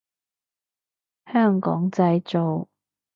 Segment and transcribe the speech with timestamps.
[1.31, 2.67] 香港製造